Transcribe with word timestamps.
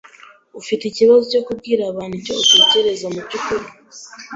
Ufite 0.59 0.83
ikibazo 0.87 1.23
cyo 1.31 1.41
kubwira 1.47 1.81
abantu 1.85 2.13
icyo 2.19 2.33
utekereza 2.41 3.05
mubyukuri? 3.13 3.65